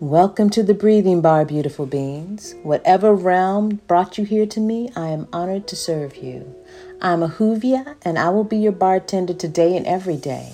Welcome 0.00 0.50
to 0.50 0.62
the 0.62 0.74
Breathing 0.74 1.22
Bar, 1.22 1.46
beautiful 1.46 1.86
beings. 1.86 2.54
Whatever 2.62 3.14
realm 3.14 3.80
brought 3.86 4.18
you 4.18 4.26
here 4.26 4.44
to 4.44 4.60
me, 4.60 4.90
I 4.94 5.08
am 5.08 5.26
honored 5.32 5.66
to 5.68 5.76
serve 5.76 6.16
you. 6.16 6.54
I'm 7.00 7.20
Ahuvia, 7.20 7.96
and 8.02 8.18
I 8.18 8.28
will 8.28 8.44
be 8.44 8.58
your 8.58 8.72
bartender 8.72 9.32
today 9.32 9.74
and 9.74 9.86
every 9.86 10.18
day. 10.18 10.52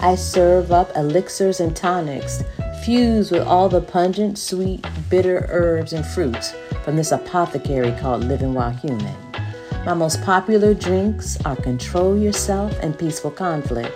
I 0.00 0.14
serve 0.14 0.70
up 0.70 0.94
elixirs 0.94 1.58
and 1.58 1.74
tonics 1.74 2.44
fused 2.84 3.32
with 3.32 3.42
all 3.42 3.68
the 3.68 3.80
pungent, 3.80 4.38
sweet, 4.38 4.86
bitter 5.10 5.48
herbs 5.50 5.92
and 5.92 6.06
fruits 6.06 6.54
from 6.84 6.94
this 6.94 7.10
apothecary 7.10 7.90
called 7.98 8.22
Living 8.22 8.54
While 8.54 8.70
Human. 8.70 9.16
My 9.84 9.94
most 9.94 10.22
popular 10.22 10.74
drinks 10.74 11.36
are 11.44 11.56
Control 11.56 12.16
Yourself 12.16 12.72
and 12.82 12.96
Peaceful 12.96 13.32
Conflict. 13.32 13.92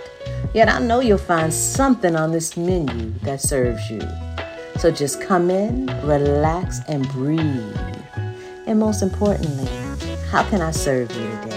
Yet 0.52 0.68
I 0.68 0.80
know 0.80 0.98
you'll 0.98 1.18
find 1.18 1.54
something 1.54 2.16
on 2.16 2.32
this 2.32 2.56
menu 2.56 3.12
that 3.22 3.40
serves 3.40 3.88
you. 3.88 4.00
So 4.80 4.90
just 4.90 5.20
come 5.20 5.50
in, 5.50 5.88
relax, 6.04 6.80
and 6.88 7.06
breathe. 7.10 7.76
And 8.66 8.78
most 8.80 9.02
importantly, 9.02 9.68
how 10.30 10.42
can 10.48 10.62
I 10.62 10.70
serve 10.70 11.12
you 11.12 11.28
today? 11.42 11.49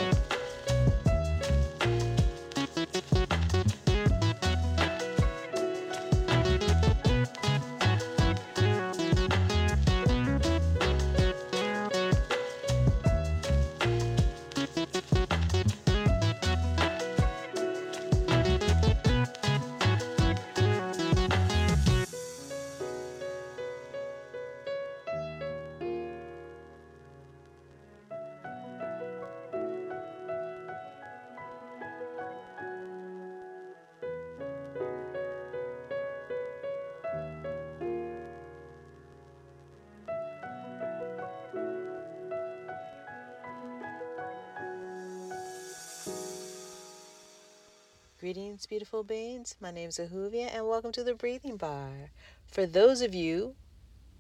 Greetings, 48.24 48.66
beautiful 48.66 49.04
beings. 49.04 49.57
My 49.60 49.70
name 49.70 49.90
is 49.90 49.99
Ahuvia, 49.99 50.49
and 50.55 50.66
welcome 50.66 50.93
to 50.93 51.04
the 51.04 51.13
Breathing 51.13 51.57
Bar. 51.57 52.10
For 52.48 52.65
those 52.65 53.02
of 53.02 53.13
you 53.13 53.54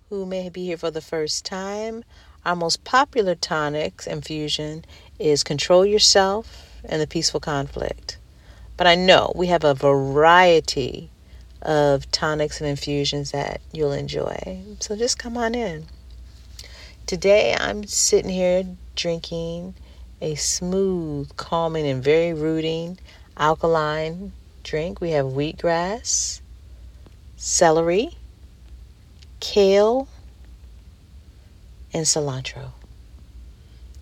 who 0.09 0.25
may 0.25 0.49
be 0.49 0.65
here 0.65 0.75
for 0.75 0.91
the 0.91 0.99
first 0.99 1.45
time, 1.45 2.03
our 2.43 2.53
most 2.53 2.83
popular 2.83 3.33
tonics 3.33 4.05
infusion 4.05 4.83
is 5.19 5.41
Control 5.41 5.85
Yourself 5.85 6.81
and 6.83 7.01
the 7.01 7.07
Peaceful 7.07 7.39
Conflict. 7.39 8.17
But 8.75 8.87
I 8.87 8.95
know 8.95 9.31
we 9.37 9.47
have 9.47 9.63
a 9.63 9.73
variety 9.73 11.09
of 11.61 12.11
tonics 12.11 12.59
and 12.59 12.69
infusions 12.69 13.31
that 13.31 13.61
you'll 13.71 13.93
enjoy. 13.93 14.63
So 14.81 14.97
just 14.97 15.17
come 15.17 15.37
on 15.37 15.55
in. 15.55 15.85
Today 17.05 17.55
I'm 17.57 17.85
sitting 17.85 18.31
here 18.31 18.65
drinking 18.97 19.75
a 20.19 20.35
smooth, 20.35 21.33
calming, 21.37 21.87
and 21.87 22.03
very 22.03 22.33
rooting 22.33 22.99
alkaline 23.37 24.33
drink. 24.63 25.01
We 25.01 25.11
have 25.11 25.25
wheatgrass, 25.27 26.41
celery, 27.35 28.17
kale, 29.39 30.07
and 31.93 32.05
cilantro. 32.05 32.71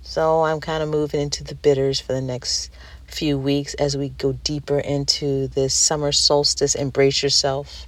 So 0.01 0.43
I'm 0.43 0.59
kind 0.59 0.83
of 0.83 0.89
moving 0.89 1.21
into 1.21 1.43
the 1.43 1.55
bitters 1.55 1.99
for 1.99 2.13
the 2.13 2.21
next 2.21 2.71
few 3.05 3.37
weeks 3.37 3.73
as 3.75 3.97
we 3.97 4.09
go 4.09 4.33
deeper 4.33 4.79
into 4.79 5.47
this 5.47 5.73
summer 5.73 6.11
solstice 6.11 6.75
embrace 6.75 7.21
yourself 7.21 7.85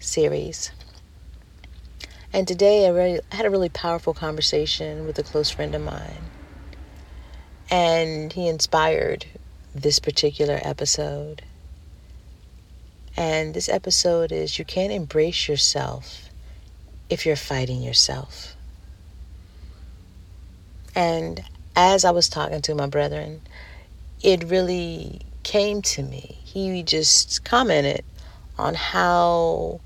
series. 0.00 0.72
And 2.32 2.46
today 2.46 2.86
I, 2.86 2.90
really, 2.90 3.20
had 3.32 3.46
a 3.46 3.50
really 3.50 3.68
powerful 3.68 4.14
conversation 4.14 5.06
with 5.06 5.18
a 5.18 5.22
close 5.22 5.50
friend 5.50 5.74
of 5.74 5.82
mine. 5.82 6.22
And 7.70 8.32
he 8.32 8.48
inspired 8.48 9.26
this 9.74 9.98
particular 9.98 10.58
episode. 10.62 11.42
And 13.16 13.54
this 13.54 13.68
episode 13.68 14.32
is 14.32 14.58
you 14.58 14.64
can't 14.64 14.92
embrace 14.92 15.48
yourself 15.48 16.28
if 17.08 17.26
you're 17.26 17.36
fighting 17.36 17.82
yourself. 17.82 18.56
And 20.94 21.42
as 21.76 22.04
I 22.04 22.10
was 22.10 22.28
talking 22.28 22.62
to 22.62 22.74
my 22.74 22.86
brethren, 22.86 23.42
it 24.22 24.44
really 24.44 25.20
came 25.42 25.82
to 25.82 26.02
me. 26.02 26.38
He 26.44 26.82
just 26.82 27.44
commented 27.44 28.04
on 28.58 28.74
how 28.74 29.80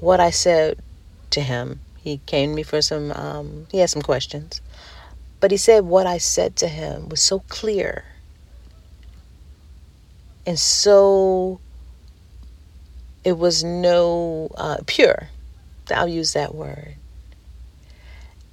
what 0.00 0.20
I 0.20 0.30
said 0.30 0.78
to 1.30 1.40
him. 1.40 1.80
He 1.98 2.20
came 2.26 2.50
to 2.50 2.56
me 2.56 2.62
for 2.62 2.82
some, 2.82 3.12
um, 3.12 3.66
he 3.70 3.78
had 3.78 3.90
some 3.90 4.02
questions. 4.02 4.60
But 5.40 5.50
he 5.50 5.56
said 5.56 5.84
what 5.84 6.06
I 6.06 6.18
said 6.18 6.56
to 6.56 6.68
him 6.68 7.08
was 7.08 7.20
so 7.20 7.40
clear 7.40 8.04
and 10.46 10.58
so 10.58 11.60
it 13.24 13.36
was 13.36 13.64
no 13.64 14.48
uh, 14.56 14.78
pure. 14.86 15.28
I'll 15.92 16.08
use 16.08 16.32
that 16.34 16.54
word. 16.54 16.94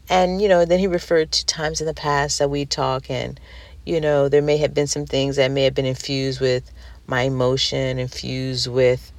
And 0.09 0.42
you 0.42 0.48
know, 0.48 0.66
then 0.66 0.80
he 0.80 0.88
referred 0.88 1.31
to 1.31 1.46
times 1.46 1.80
in 1.80 1.88
the 1.88 1.94
past 1.94 2.40
that 2.40 2.50
we 2.50 2.66
talk, 2.66 3.09
and 3.09 3.40
you 3.86 4.02
know, 4.02 4.30
there 4.30 4.42
may 4.42 4.58
have 4.58 4.74
been 4.74 4.88
some 4.88 5.06
things 5.06 5.36
that 5.36 5.52
may 5.52 5.64
have 5.64 5.76
been 5.76 5.86
infused 5.86 6.42
with 6.42 6.72
my 7.08 7.22
emotion, 7.22 8.00
infused 8.00 8.68
with 8.68 9.12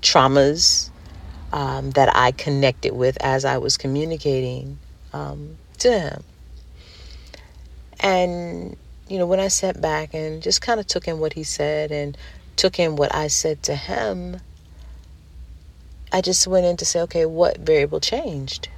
traumas 0.00 0.90
um, 1.52 1.90
that 1.92 2.14
I 2.14 2.32
connected 2.32 2.94
with 2.94 3.16
as 3.22 3.44
I 3.44 3.58
was 3.58 3.76
communicating 3.76 4.78
um, 5.12 5.56
to 5.78 5.98
him. 5.98 6.24
And 8.00 8.76
you 9.08 9.18
know, 9.18 9.26
when 9.26 9.40
I 9.40 9.48
sat 9.48 9.80
back 9.80 10.14
and 10.14 10.42
just 10.42 10.60
kind 10.60 10.78
of 10.78 10.86
took 10.86 11.08
in 11.08 11.18
what 11.18 11.32
he 11.32 11.42
said 11.42 11.90
and 11.90 12.16
took 12.56 12.78
in 12.78 12.96
what 12.96 13.14
I 13.14 13.28
said 13.28 13.62
to 13.64 13.74
him, 13.74 14.40
I 16.12 16.20
just 16.20 16.46
went 16.46 16.66
in 16.66 16.76
to 16.78 16.84
say, 16.84 17.00
okay, 17.02 17.26
what 17.26 17.58
variable 17.58 18.00
changed? 18.00 18.68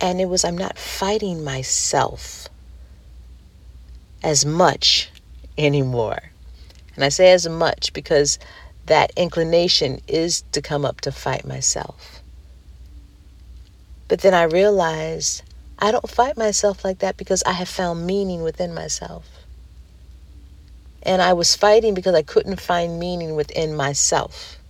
And 0.00 0.20
it 0.20 0.26
was, 0.26 0.44
I'm 0.44 0.58
not 0.58 0.78
fighting 0.78 1.44
myself 1.44 2.48
as 4.22 4.44
much 4.44 5.10
anymore. 5.58 6.18
And 6.94 7.04
I 7.04 7.08
say 7.08 7.32
as 7.32 7.48
much 7.48 7.92
because 7.92 8.38
that 8.86 9.12
inclination 9.16 10.00
is 10.08 10.42
to 10.52 10.60
come 10.60 10.84
up 10.84 11.00
to 11.02 11.12
fight 11.12 11.46
myself. 11.46 12.22
But 14.08 14.20
then 14.20 14.34
I 14.34 14.42
realized 14.42 15.42
I 15.82 15.90
don't 15.90 16.08
fight 16.08 16.36
myself 16.36 16.84
like 16.84 17.00
that 17.00 17.16
because 17.16 17.42
I 17.42 17.50
have 17.50 17.68
found 17.68 18.06
meaning 18.06 18.44
within 18.44 18.72
myself. 18.72 19.28
And 21.02 21.20
I 21.20 21.32
was 21.32 21.56
fighting 21.56 21.92
because 21.92 22.14
I 22.14 22.22
couldn't 22.22 22.60
find 22.60 23.00
meaning 23.00 23.34
within 23.34 23.74
myself. 23.74 24.60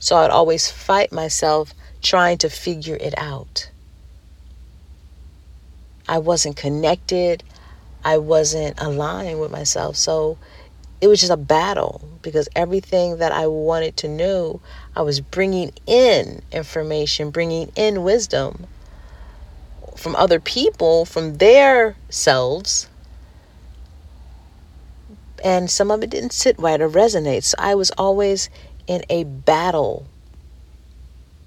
So 0.00 0.16
I'd 0.16 0.32
always 0.32 0.68
fight 0.68 1.12
myself 1.12 1.72
trying 2.02 2.38
to 2.38 2.50
figure 2.50 2.96
it 2.96 3.14
out. 3.16 3.70
I 6.08 6.18
wasn't 6.18 6.56
connected. 6.56 7.44
I 8.04 8.18
wasn't 8.18 8.80
aligned 8.80 9.38
with 9.38 9.52
myself. 9.52 9.94
So 9.94 10.38
it 11.00 11.06
was 11.06 11.20
just 11.20 11.32
a 11.32 11.36
battle 11.36 12.00
because 12.22 12.48
everything 12.56 13.18
that 13.18 13.30
I 13.30 13.46
wanted 13.46 13.96
to 13.98 14.08
know, 14.08 14.60
I 14.96 15.02
was 15.02 15.20
bringing 15.20 15.70
in 15.86 16.42
information, 16.50 17.30
bringing 17.30 17.70
in 17.76 18.02
wisdom 18.02 18.66
from 19.96 20.16
other 20.16 20.40
people, 20.40 21.04
from 21.04 21.38
their 21.38 21.96
selves. 22.08 22.88
And 25.44 25.70
some 25.70 25.90
of 25.90 26.02
it 26.02 26.10
didn't 26.10 26.32
sit 26.32 26.58
right 26.58 26.80
or 26.80 26.88
resonate. 26.88 27.44
So 27.44 27.56
I 27.58 27.74
was 27.74 27.90
always 27.92 28.48
in 28.86 29.02
a 29.08 29.24
battle, 29.24 30.06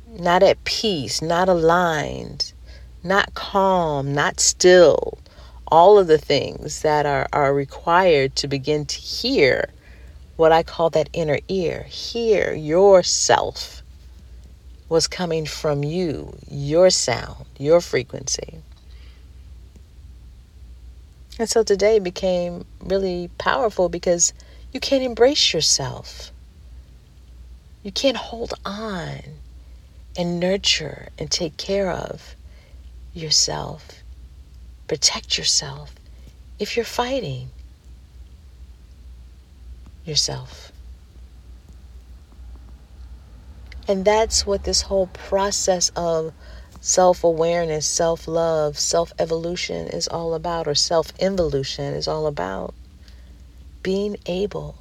not 0.08 0.44
at 0.44 0.64
peace, 0.64 1.22
not 1.22 1.50
aligned, 1.50 2.54
not 3.04 3.34
calm, 3.34 4.14
not 4.14 4.40
still. 4.40 5.18
All 5.68 6.00
of 6.00 6.08
the 6.08 6.18
things 6.18 6.82
that 6.82 7.06
are, 7.06 7.28
are 7.32 7.54
required 7.54 8.36
to 8.38 8.48
begin 8.48 8.86
to 8.86 8.98
hear 8.98 9.70
what 10.36 10.52
I 10.52 10.64
call 10.64 10.90
that 10.92 11.10
inner 11.14 11.40
ear. 11.48 11.84
Hear 11.84 12.54
yourself 12.54 13.84
was 14.90 15.08
coming 15.08 15.46
from 15.46 15.84
you, 15.84 16.36
your 16.50 16.90
sound, 16.90 17.46
your 17.58 17.80
frequency. 17.80 18.62
And 21.38 21.48
so 21.48 21.64
today 21.64 22.00
became 22.00 22.66
really 22.84 23.30
powerful 23.38 23.88
because 23.88 24.34
you 24.74 24.80
can't 24.80 25.04
embrace 25.04 25.54
yourself. 25.54 26.32
You 27.84 27.92
can't 27.92 28.18
hold 28.18 28.54
on 28.66 29.20
and 30.18 30.40
nurture 30.40 31.10
and 31.18 31.32
take 31.32 31.56
care 31.56 31.92
of 31.92 32.36
yourself, 33.14 34.04
protect 34.88 35.38
yourself 35.38 35.94
if 36.60 36.76
you're 36.76 36.84
fighting 36.84 37.50
yourself. 40.04 40.69
And 43.90 44.06
that's 44.06 44.46
what 44.46 44.66
this 44.66 44.84
whole 44.84 45.08
process 45.08 45.90
of 45.96 46.32
self 46.80 47.24
awareness, 47.24 47.88
self 47.88 48.28
love, 48.28 48.78
self 48.78 49.12
evolution 49.18 49.88
is 49.88 50.08
all 50.08 50.36
about, 50.36 50.68
or 50.68 50.76
self 50.76 51.12
involution 51.18 51.96
is 51.96 52.08
all 52.08 52.28
about. 52.28 52.76
Being 53.82 54.18
able 54.28 54.76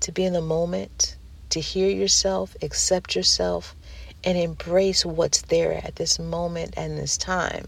to 0.00 0.12
be 0.12 0.26
in 0.26 0.34
the 0.34 0.42
moment, 0.42 1.16
to 1.48 1.58
hear 1.58 1.88
yourself, 1.88 2.54
accept 2.60 3.16
yourself, 3.16 3.74
and 4.22 4.36
embrace 4.36 5.06
what's 5.06 5.40
there 5.40 5.80
at 5.82 5.96
this 5.96 6.18
moment 6.18 6.74
and 6.76 6.98
this 6.98 7.16
time. 7.16 7.64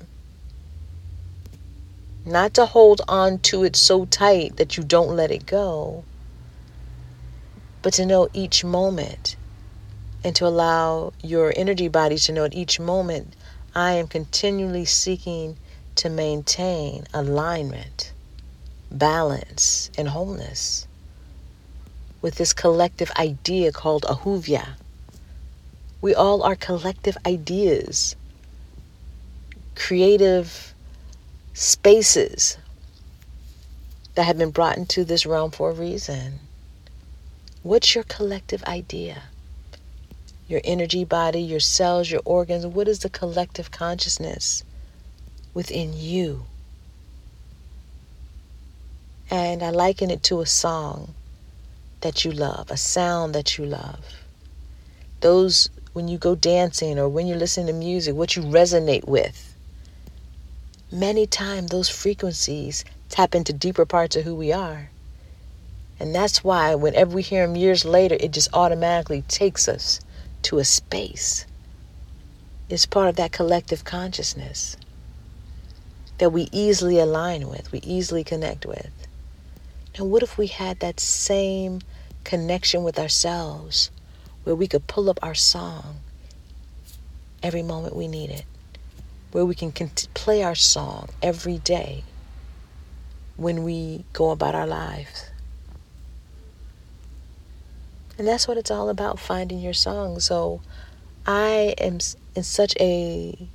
Not 2.26 2.52
to 2.54 2.66
hold 2.66 3.00
on 3.08 3.38
to 3.38 3.64
it 3.64 3.76
so 3.76 4.04
tight 4.04 4.58
that 4.58 4.76
you 4.76 4.84
don't 4.84 5.16
let 5.16 5.30
it 5.30 5.46
go, 5.46 6.04
but 7.80 7.94
to 7.94 8.04
know 8.04 8.28
each 8.34 8.62
moment 8.62 9.36
and 10.24 10.34
to 10.34 10.46
allow 10.46 11.12
your 11.22 11.52
energy 11.54 11.86
body 11.86 12.16
to 12.16 12.32
know 12.32 12.44
at 12.44 12.54
each 12.54 12.80
moment, 12.80 13.36
I 13.74 13.92
am 13.92 14.08
continually 14.08 14.86
seeking 14.86 15.58
to 15.96 16.08
maintain 16.08 17.06
alignment, 17.12 18.12
balance, 18.90 19.90
and 19.98 20.08
wholeness 20.08 20.88
with 22.22 22.36
this 22.36 22.54
collective 22.54 23.12
idea 23.18 23.70
called 23.70 24.04
Ahuvia. 24.04 24.76
We 26.00 26.14
all 26.14 26.42
are 26.42 26.56
collective 26.56 27.18
ideas, 27.26 28.16
creative 29.74 30.74
spaces 31.52 32.56
that 34.14 34.24
have 34.24 34.38
been 34.38 34.50
brought 34.50 34.78
into 34.78 35.04
this 35.04 35.26
realm 35.26 35.50
for 35.50 35.70
a 35.70 35.74
reason. 35.74 36.38
What's 37.62 37.94
your 37.94 38.04
collective 38.04 38.64
idea? 38.64 39.24
Your 40.46 40.60
energy 40.64 41.04
body, 41.04 41.40
your 41.40 41.60
cells, 41.60 42.10
your 42.10 42.20
organs. 42.24 42.66
What 42.66 42.88
is 42.88 43.00
the 43.00 43.08
collective 43.10 43.70
consciousness 43.70 44.62
within 45.52 45.92
you? 45.94 46.44
And 49.30 49.62
I 49.62 49.70
liken 49.70 50.10
it 50.10 50.22
to 50.24 50.40
a 50.40 50.46
song 50.46 51.14
that 52.02 52.24
you 52.24 52.32
love, 52.32 52.70
a 52.70 52.76
sound 52.76 53.34
that 53.34 53.56
you 53.56 53.64
love. 53.64 54.04
Those, 55.20 55.70
when 55.94 56.08
you 56.08 56.18
go 56.18 56.34
dancing 56.34 56.98
or 56.98 57.08
when 57.08 57.26
you're 57.26 57.38
listening 57.38 57.68
to 57.68 57.72
music, 57.72 58.14
what 58.14 58.36
you 58.36 58.42
resonate 58.42 59.08
with. 59.08 59.56
Many 60.92 61.26
times, 61.26 61.70
those 61.70 61.88
frequencies 61.88 62.84
tap 63.08 63.34
into 63.34 63.52
deeper 63.52 63.86
parts 63.86 64.16
of 64.16 64.24
who 64.24 64.34
we 64.34 64.52
are. 64.52 64.90
And 65.98 66.14
that's 66.14 66.44
why, 66.44 66.74
whenever 66.74 67.14
we 67.14 67.22
hear 67.22 67.46
them 67.46 67.56
years 67.56 67.84
later, 67.84 68.16
it 68.20 68.32
just 68.32 68.50
automatically 68.52 69.22
takes 69.22 69.66
us 69.66 70.00
to 70.44 70.58
a 70.58 70.64
space 70.64 71.46
is 72.68 72.86
part 72.86 73.08
of 73.08 73.16
that 73.16 73.32
collective 73.32 73.84
consciousness 73.84 74.76
that 76.18 76.30
we 76.30 76.48
easily 76.52 76.98
align 76.98 77.48
with, 77.48 77.70
we 77.72 77.80
easily 77.80 78.22
connect 78.22 78.64
with. 78.64 78.90
Now, 79.98 80.04
what 80.04 80.22
if 80.22 80.38
we 80.38 80.46
had 80.46 80.80
that 80.80 81.00
same 81.00 81.80
connection 82.24 82.84
with 82.84 82.98
ourselves 82.98 83.90
where 84.44 84.54
we 84.54 84.66
could 84.66 84.86
pull 84.86 85.10
up 85.10 85.18
our 85.22 85.34
song 85.34 85.96
every 87.42 87.62
moment 87.62 87.96
we 87.96 88.08
need 88.08 88.30
it, 88.30 88.44
where 89.32 89.44
we 89.44 89.54
can 89.54 89.72
play 90.14 90.42
our 90.42 90.54
song 90.54 91.08
every 91.22 91.58
day 91.58 92.04
when 93.36 93.62
we 93.64 94.04
go 94.12 94.30
about 94.30 94.54
our 94.54 94.66
lives? 94.66 95.30
And 98.16 98.28
that's 98.28 98.46
what 98.46 98.56
it's 98.56 98.70
all 98.70 98.88
about 98.88 99.18
finding 99.18 99.58
your 99.58 99.72
song. 99.72 100.20
So 100.20 100.60
I 101.26 101.74
am 101.78 101.98
in 102.34 102.42
such 102.42 102.74
a 102.80 103.48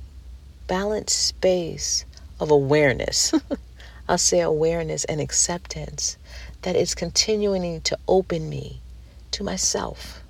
balanced 0.66 1.26
space 1.26 2.04
of 2.38 2.50
awareness. 2.50 3.32
I'll 4.08 4.18
say 4.18 4.40
awareness 4.40 5.04
and 5.04 5.20
acceptance 5.20 6.18
that 6.62 6.76
is 6.76 6.94
continuing 6.94 7.80
to 7.82 7.98
open 8.08 8.48
me 8.48 8.80
to 9.30 9.44
myself. 9.44 10.22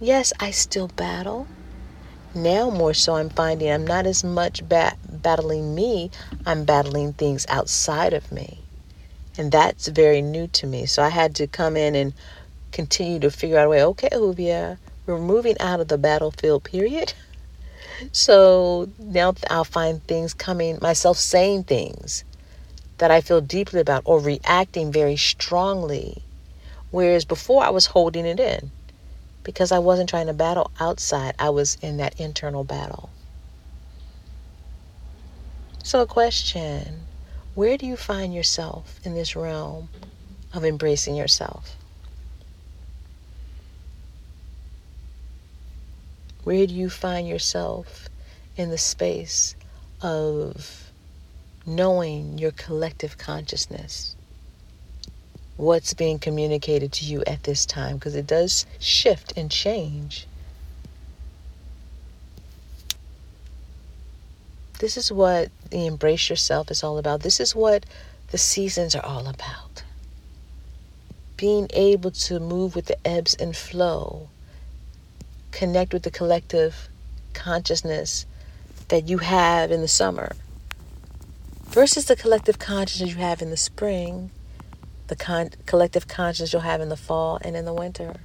Yes, 0.00 0.32
I 0.38 0.50
still 0.50 0.88
battle. 0.88 1.46
Now, 2.34 2.70
more 2.70 2.94
so, 2.94 3.16
I'm 3.16 3.30
finding 3.30 3.70
I'm 3.70 3.86
not 3.86 4.06
as 4.06 4.24
much 4.24 4.66
bat- 4.68 4.98
battling 5.08 5.74
me, 5.74 6.10
I'm 6.44 6.64
battling 6.64 7.12
things 7.12 7.46
outside 7.48 8.12
of 8.12 8.32
me. 8.32 8.61
And 9.38 9.50
that's 9.50 9.88
very 9.88 10.20
new 10.20 10.46
to 10.48 10.66
me. 10.66 10.86
So 10.86 11.02
I 11.02 11.08
had 11.08 11.34
to 11.36 11.46
come 11.46 11.76
in 11.76 11.94
and 11.94 12.12
continue 12.70 13.18
to 13.20 13.30
figure 13.30 13.58
out 13.58 13.66
a 13.66 13.70
way, 13.70 13.84
okay, 13.84 14.08
Huvia, 14.12 14.78
we're 15.06 15.18
moving 15.18 15.56
out 15.60 15.80
of 15.80 15.88
the 15.88 15.98
battlefield 15.98 16.64
period. 16.64 17.14
So 18.10 18.88
now 18.98 19.34
I'll 19.48 19.64
find 19.64 20.02
things 20.04 20.34
coming, 20.34 20.78
myself 20.82 21.18
saying 21.18 21.64
things 21.64 22.24
that 22.98 23.12
I 23.12 23.20
feel 23.20 23.40
deeply 23.40 23.80
about 23.80 24.02
or 24.04 24.18
reacting 24.18 24.90
very 24.90 25.16
strongly. 25.16 26.22
Whereas 26.90 27.24
before 27.24 27.62
I 27.62 27.70
was 27.70 27.86
holding 27.86 28.26
it 28.26 28.40
in 28.40 28.72
because 29.44 29.72
I 29.72 29.78
wasn't 29.78 30.08
trying 30.08 30.26
to 30.26 30.32
battle 30.32 30.70
outside, 30.80 31.34
I 31.38 31.50
was 31.50 31.76
in 31.80 31.96
that 31.98 32.18
internal 32.18 32.64
battle. 32.64 33.10
So, 35.84 36.00
a 36.00 36.06
question 36.06 37.02
where 37.54 37.76
do 37.76 37.86
you 37.86 37.96
find 37.96 38.32
yourself 38.32 38.98
in 39.04 39.14
this 39.14 39.36
realm 39.36 39.88
of 40.54 40.64
embracing 40.64 41.14
yourself? 41.14 41.76
Where 46.44 46.66
do 46.66 46.74
you 46.74 46.90
find 46.90 47.28
yourself 47.28 48.08
in 48.56 48.70
the 48.70 48.78
space 48.78 49.54
of 50.00 50.90
knowing 51.66 52.38
your 52.38 52.50
collective 52.52 53.18
consciousness? 53.18 54.16
What's 55.56 55.94
being 55.94 56.18
communicated 56.18 56.92
to 56.94 57.04
you 57.04 57.22
at 57.26 57.44
this 57.44 57.66
time? 57.66 57.96
Because 57.96 58.16
it 58.16 58.26
does 58.26 58.66
shift 58.80 59.34
and 59.36 59.50
change. 59.50 60.26
This 64.82 64.96
is 64.96 65.12
what 65.12 65.48
the 65.70 65.86
Embrace 65.86 66.28
Yourself 66.28 66.68
is 66.68 66.82
all 66.82 66.98
about. 66.98 67.20
This 67.20 67.38
is 67.38 67.54
what 67.54 67.86
the 68.32 68.36
seasons 68.36 68.96
are 68.96 69.04
all 69.04 69.28
about. 69.28 69.84
Being 71.36 71.68
able 71.72 72.10
to 72.10 72.40
move 72.40 72.74
with 72.74 72.86
the 72.86 73.06
ebbs 73.06 73.36
and 73.36 73.56
flow, 73.56 74.28
connect 75.52 75.92
with 75.92 76.02
the 76.02 76.10
collective 76.10 76.88
consciousness 77.32 78.26
that 78.88 79.08
you 79.08 79.18
have 79.18 79.70
in 79.70 79.82
the 79.82 79.86
summer 79.86 80.32
versus 81.66 82.06
the 82.06 82.16
collective 82.16 82.58
consciousness 82.58 83.10
you 83.10 83.18
have 83.18 83.40
in 83.40 83.50
the 83.50 83.56
spring, 83.56 84.32
the 85.06 85.14
con- 85.14 85.50
collective 85.64 86.08
consciousness 86.08 86.52
you'll 86.52 86.62
have 86.62 86.80
in 86.80 86.88
the 86.88 86.96
fall 86.96 87.38
and 87.42 87.54
in 87.54 87.64
the 87.64 87.72
winter. 87.72 88.16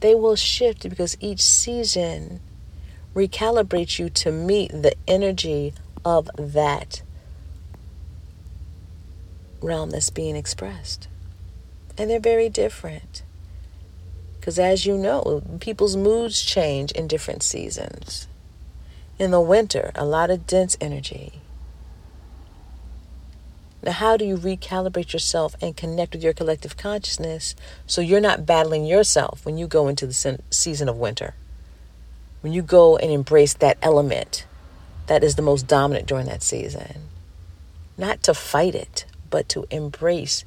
They 0.00 0.14
will 0.14 0.36
shift 0.36 0.88
because 0.88 1.18
each 1.20 1.42
season 1.42 2.40
recalibrate 3.16 3.98
you 3.98 4.10
to 4.10 4.30
meet 4.30 4.70
the 4.70 4.94
energy 5.08 5.72
of 6.04 6.30
that 6.36 7.02
realm 9.62 9.90
that's 9.90 10.10
being 10.10 10.36
expressed. 10.36 11.08
And 11.96 12.10
they're 12.10 12.20
very 12.20 12.50
different. 12.50 13.22
Because 14.38 14.58
as 14.58 14.84
you 14.84 14.98
know, 14.98 15.42
people's 15.60 15.96
moods 15.96 16.42
change 16.42 16.92
in 16.92 17.08
different 17.08 17.42
seasons. 17.42 18.28
In 19.18 19.30
the 19.30 19.40
winter, 19.40 19.92
a 19.94 20.04
lot 20.04 20.30
of 20.30 20.46
dense 20.46 20.76
energy. 20.78 21.40
Now, 23.82 23.92
how 23.92 24.18
do 24.18 24.26
you 24.26 24.36
recalibrate 24.36 25.14
yourself 25.14 25.56
and 25.62 25.74
connect 25.74 26.12
with 26.12 26.22
your 26.22 26.34
collective 26.34 26.76
consciousness 26.76 27.54
so 27.86 28.02
you're 28.02 28.20
not 28.20 28.44
battling 28.44 28.84
yourself 28.84 29.46
when 29.46 29.56
you 29.56 29.66
go 29.66 29.88
into 29.88 30.06
the 30.06 30.38
season 30.50 30.88
of 30.88 30.98
winter? 30.98 31.34
When 32.46 32.52
you 32.52 32.62
go 32.62 32.96
and 32.96 33.10
embrace 33.10 33.54
that 33.54 33.76
element 33.82 34.46
that 35.08 35.24
is 35.24 35.34
the 35.34 35.42
most 35.42 35.66
dominant 35.66 36.06
during 36.06 36.26
that 36.26 36.44
season, 36.44 37.08
not 37.98 38.22
to 38.22 38.32
fight 38.32 38.72
it, 38.72 39.04
but 39.30 39.48
to 39.48 39.66
embrace 39.68 40.44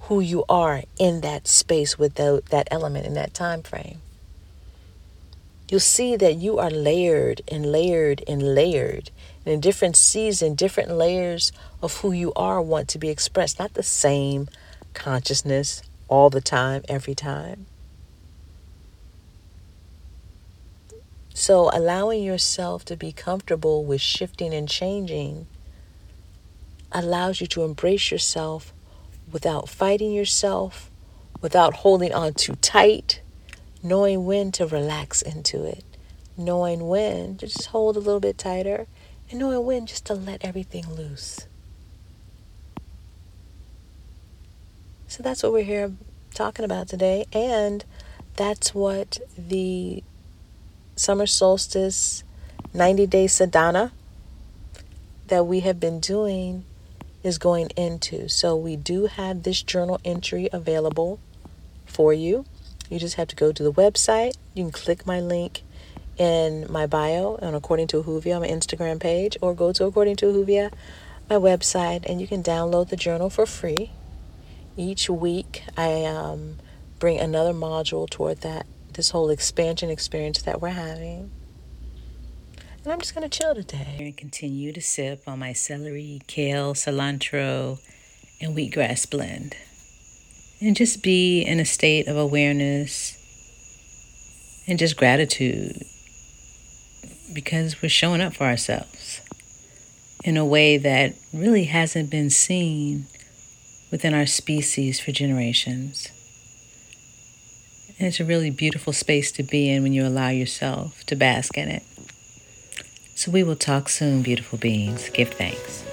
who 0.00 0.20
you 0.20 0.46
are 0.48 0.84
in 0.98 1.20
that 1.20 1.46
space 1.46 1.98
with 1.98 2.14
the, 2.14 2.42
that 2.48 2.66
element 2.70 3.04
in 3.04 3.12
that 3.12 3.34
time 3.34 3.62
frame. 3.62 4.00
You'll 5.68 5.80
see 5.80 6.16
that 6.16 6.36
you 6.36 6.58
are 6.58 6.70
layered 6.70 7.42
and 7.46 7.70
layered 7.70 8.24
and 8.26 8.54
layered. 8.54 9.10
And 9.44 9.52
in 9.52 9.60
different 9.60 9.96
seasons, 9.96 10.56
different 10.56 10.92
layers 10.92 11.52
of 11.82 11.98
who 11.98 12.12
you 12.12 12.32
are 12.36 12.62
want 12.62 12.88
to 12.88 12.98
be 12.98 13.10
expressed, 13.10 13.58
not 13.58 13.74
the 13.74 13.82
same 13.82 14.48
consciousness 14.94 15.82
all 16.08 16.30
the 16.30 16.40
time, 16.40 16.84
every 16.88 17.14
time. 17.14 17.66
So, 21.36 21.68
allowing 21.72 22.22
yourself 22.22 22.84
to 22.84 22.96
be 22.96 23.10
comfortable 23.10 23.84
with 23.84 24.00
shifting 24.00 24.54
and 24.54 24.68
changing 24.68 25.48
allows 26.92 27.40
you 27.40 27.48
to 27.48 27.64
embrace 27.64 28.12
yourself 28.12 28.72
without 29.32 29.68
fighting 29.68 30.12
yourself, 30.12 30.92
without 31.40 31.74
holding 31.74 32.14
on 32.14 32.34
too 32.34 32.54
tight, 32.62 33.20
knowing 33.82 34.24
when 34.24 34.52
to 34.52 34.64
relax 34.64 35.22
into 35.22 35.64
it, 35.64 35.82
knowing 36.36 36.86
when 36.86 37.36
to 37.38 37.48
just 37.48 37.66
hold 37.66 37.96
a 37.96 38.00
little 38.00 38.20
bit 38.20 38.38
tighter, 38.38 38.86
and 39.28 39.40
knowing 39.40 39.66
when 39.66 39.86
just 39.86 40.06
to 40.06 40.14
let 40.14 40.44
everything 40.44 40.88
loose. 40.94 41.48
So 45.08 45.20
that's 45.24 45.42
what 45.42 45.52
we're 45.52 45.64
here 45.64 45.92
talking 46.32 46.64
about 46.64 46.86
today, 46.86 47.24
and 47.32 47.84
that's 48.36 48.72
what 48.72 49.18
the 49.36 50.04
summer 50.96 51.26
solstice 51.26 52.24
90 52.72 53.06
day 53.06 53.26
sadhana 53.26 53.92
that 55.28 55.46
we 55.46 55.60
have 55.60 55.80
been 55.80 56.00
doing 56.00 56.64
is 57.22 57.38
going 57.38 57.70
into. 57.76 58.28
So 58.28 58.54
we 58.56 58.76
do 58.76 59.06
have 59.06 59.42
this 59.42 59.62
journal 59.62 60.00
entry 60.04 60.48
available 60.52 61.18
for 61.86 62.12
you. 62.12 62.44
You 62.90 62.98
just 62.98 63.16
have 63.16 63.28
to 63.28 63.36
go 63.36 63.50
to 63.50 63.62
the 63.62 63.72
website. 63.72 64.34
You 64.52 64.64
can 64.64 64.72
click 64.72 65.06
my 65.06 65.20
link 65.20 65.62
in 66.18 66.66
my 66.70 66.86
bio 66.86 67.38
on 67.40 67.54
According 67.54 67.88
to 67.88 68.02
Ahuvia, 68.02 68.40
my 68.40 68.48
Instagram 68.48 69.00
page, 69.00 69.36
or 69.40 69.54
go 69.54 69.72
to 69.72 69.84
According 69.84 70.16
to 70.16 70.26
Ahuvia, 70.26 70.72
my 71.30 71.36
website, 71.36 72.04
and 72.08 72.20
you 72.20 72.26
can 72.26 72.42
download 72.42 72.90
the 72.90 72.96
journal 72.96 73.30
for 73.30 73.46
free. 73.46 73.90
Each 74.76 75.08
week, 75.08 75.64
I 75.76 76.04
um, 76.04 76.58
bring 76.98 77.18
another 77.18 77.52
module 77.52 78.08
toward 78.08 78.42
that 78.42 78.66
this 78.94 79.10
whole 79.10 79.30
expansion 79.30 79.90
experience 79.90 80.42
that 80.42 80.60
we're 80.60 80.70
having. 80.70 81.30
And 82.84 82.92
I'm 82.92 83.00
just 83.00 83.14
going 83.14 83.28
to 83.28 83.38
chill 83.38 83.54
today. 83.54 83.96
And 83.98 84.16
continue 84.16 84.72
to 84.72 84.80
sip 84.80 85.22
on 85.26 85.38
my 85.38 85.52
celery, 85.52 86.20
kale, 86.26 86.74
cilantro, 86.74 87.78
and 88.40 88.56
wheatgrass 88.56 89.08
blend. 89.10 89.56
And 90.60 90.76
just 90.76 91.02
be 91.02 91.42
in 91.42 91.60
a 91.60 91.64
state 91.64 92.08
of 92.08 92.16
awareness 92.16 93.20
and 94.66 94.78
just 94.78 94.96
gratitude 94.96 95.82
because 97.32 97.82
we're 97.82 97.88
showing 97.88 98.20
up 98.20 98.34
for 98.34 98.44
ourselves 98.44 99.20
in 100.24 100.36
a 100.36 100.44
way 100.44 100.76
that 100.78 101.14
really 101.32 101.64
hasn't 101.64 102.10
been 102.10 102.30
seen 102.30 103.06
within 103.90 104.14
our 104.14 104.26
species 104.26 105.00
for 105.00 105.12
generations. 105.12 106.08
And 107.98 108.08
it's 108.08 108.20
a 108.20 108.24
really 108.24 108.50
beautiful 108.50 108.92
space 108.92 109.30
to 109.32 109.42
be 109.42 109.70
in 109.70 109.82
when 109.82 109.92
you 109.92 110.06
allow 110.06 110.28
yourself 110.28 111.04
to 111.06 111.16
bask 111.16 111.56
in 111.56 111.68
it. 111.68 111.82
So 113.14 113.30
we 113.30 113.44
will 113.44 113.56
talk 113.56 113.88
soon, 113.88 114.22
beautiful 114.22 114.58
beings. 114.58 115.08
Give 115.10 115.28
thanks. 115.28 115.84